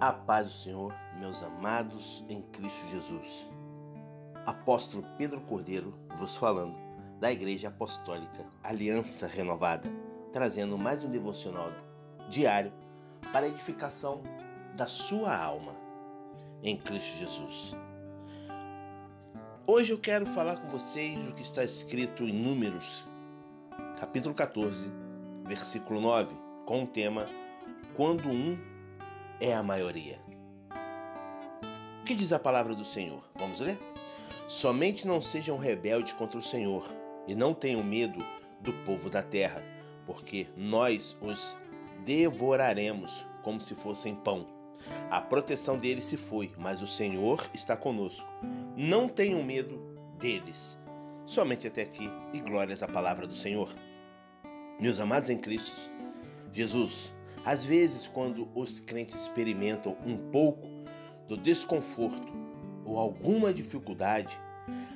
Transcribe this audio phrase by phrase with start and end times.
[0.00, 3.50] A paz do Senhor, meus amados em Cristo Jesus.
[4.46, 6.78] Apóstolo Pedro Cordeiro vos falando
[7.18, 9.90] da Igreja Apostólica Aliança Renovada,
[10.32, 11.72] trazendo mais um devocional
[12.30, 12.72] diário
[13.32, 14.22] para a edificação
[14.76, 15.74] da sua alma
[16.62, 17.74] em Cristo Jesus.
[19.66, 23.04] Hoje eu quero falar com vocês o que está escrito em Números,
[23.98, 24.92] capítulo 14,
[25.44, 27.26] versículo 9, com o tema
[27.96, 28.77] Quando um
[29.40, 30.18] é a maioria.
[32.00, 33.22] O que diz a palavra do Senhor?
[33.36, 33.78] Vamos ler?
[34.46, 36.88] Somente não sejam rebeldes contra o Senhor
[37.26, 38.24] e não tenham medo
[38.60, 39.62] do povo da terra,
[40.06, 41.56] porque nós os
[42.04, 44.46] devoraremos como se fossem pão.
[45.10, 48.26] A proteção deles se foi, mas o Senhor está conosco.
[48.76, 50.78] Não tenham medo deles.
[51.26, 53.68] Somente até aqui e glórias à palavra do Senhor.
[54.80, 55.90] Meus amados em Cristo,
[56.52, 57.14] Jesus,
[57.44, 60.66] às vezes, quando os crentes experimentam um pouco
[61.26, 62.32] do desconforto
[62.84, 64.38] ou alguma dificuldade,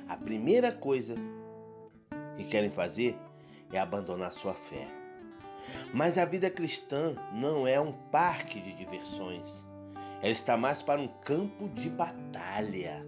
[0.07, 1.15] a primeira coisa
[2.35, 3.17] que querem fazer
[3.71, 4.87] é abandonar sua fé.
[5.93, 9.65] Mas a vida cristã não é um parque de diversões.
[10.21, 13.05] Ela está mais para um campo de batalha.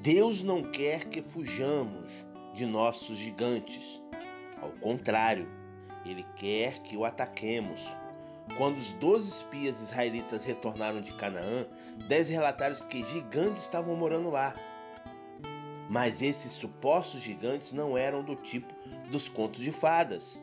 [0.00, 2.10] Deus não quer que fujamos
[2.54, 4.00] de nossos gigantes.
[4.60, 5.48] Ao contrário,
[6.04, 7.96] ele quer que o ataquemos.
[8.56, 11.66] Quando os doze espias israelitas retornaram de Canaã,
[12.06, 14.54] dez relataram que gigantes estavam morando lá.
[15.88, 18.72] Mas esses supostos gigantes não eram do tipo
[19.10, 20.40] dos contos de fadas.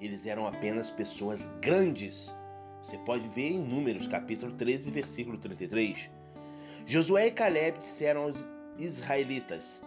[0.00, 2.34] Eles eram apenas pessoas grandes.
[2.80, 6.10] Você pode ver em Números capítulo 13, versículo 33.
[6.86, 8.46] Josué e Caleb disseram aos
[8.78, 9.80] israelitas: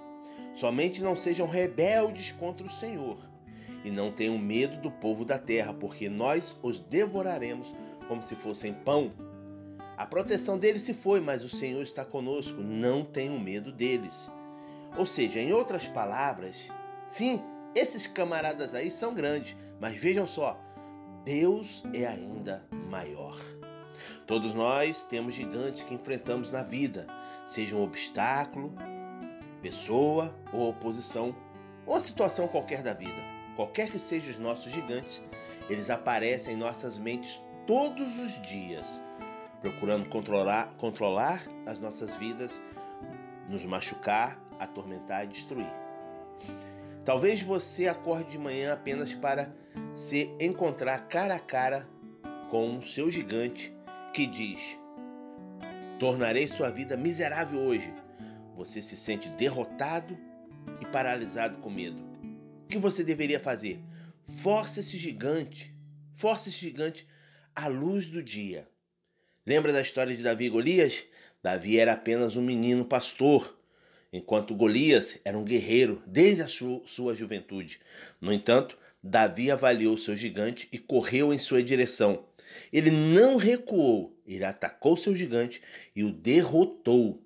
[0.53, 3.31] Somente não sejam rebeldes contra o Senhor
[3.84, 7.76] e não tenham medo do povo da terra, porque nós os devoraremos
[8.08, 9.12] como se fossem pão.
[9.98, 14.31] A proteção deles se foi, mas o Senhor está conosco, não tenham medo deles.
[14.97, 16.70] Ou seja, em outras palavras,
[17.08, 17.41] sim,
[17.74, 20.59] esses camaradas aí são grandes, mas vejam só,
[21.24, 23.40] Deus é ainda maior.
[24.25, 27.08] Todos nós temos gigantes que enfrentamos na vida,
[27.46, 28.74] seja um obstáculo,
[29.62, 31.36] pessoa ou oposição,
[31.86, 33.41] ou uma situação qualquer da vida.
[33.61, 35.22] Qualquer que sejam os nossos gigantes,
[35.69, 38.99] eles aparecem em nossas mentes todos os dias,
[39.61, 42.59] procurando controlar, controlar as nossas vidas,
[43.47, 45.72] nos machucar, atormentar e destruir.
[47.05, 49.53] Talvez você acorde de manhã apenas para
[49.93, 51.88] se encontrar cara a cara
[52.49, 53.72] com o seu gigante
[54.11, 54.79] que diz:
[55.99, 57.93] Tornarei sua vida miserável hoje.
[58.55, 60.17] Você se sente derrotado
[60.81, 62.10] e paralisado com medo
[62.72, 63.80] que você deveria fazer?
[64.24, 65.76] Force esse gigante,
[66.16, 67.06] force esse gigante
[67.54, 68.68] à luz do dia.
[69.46, 71.04] Lembra da história de Davi e Golias?
[71.44, 73.59] Davi era apenas um menino pastor,
[74.14, 77.80] enquanto Golias era um guerreiro desde a sua juventude.
[78.22, 82.26] No entanto, Davi avaliou seu gigante e correu em sua direção.
[82.72, 85.62] Ele não recuou, ele atacou seu gigante
[85.96, 87.22] e o derrotou.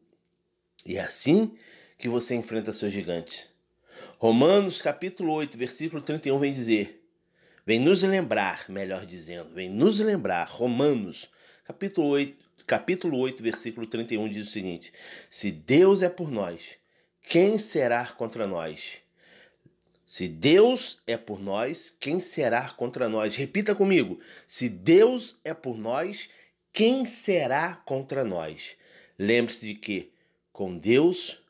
[0.86, 1.56] E é assim
[1.98, 3.55] que você enfrenta seus gigantes.
[4.18, 7.04] Romanos capítulo 8, versículo 31 vem dizer:
[7.66, 11.30] Vem nos lembrar, melhor dizendo, vem nos lembrar, Romanos
[11.64, 14.94] capítulo 8, capítulo 8, versículo 31 diz o seguinte:
[15.30, 16.78] Se Deus é por nós,
[17.24, 19.02] quem será contra nós?
[20.06, 23.36] Se Deus é por nós, quem será contra nós?
[23.36, 26.30] Repita comigo: se Deus é por nós,
[26.72, 28.78] quem será contra nós?
[29.18, 30.12] Lembre-se de que
[30.52, 31.42] com Deus,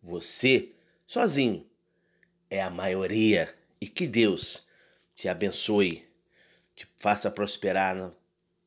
[0.00, 0.70] você
[1.06, 1.66] sozinho
[2.50, 4.66] é a maioria e que Deus
[5.14, 6.06] te abençoe,
[6.74, 8.10] te faça prosperar na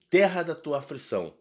[0.09, 1.33] terra da tua aflição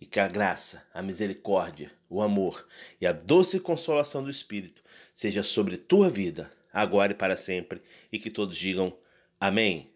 [0.00, 2.66] e que a graça, a misericórdia, o amor
[3.00, 7.80] e a doce consolação do Espírito seja sobre tua vida, agora e para sempre,
[8.12, 8.96] e que todos digam
[9.40, 9.90] amém.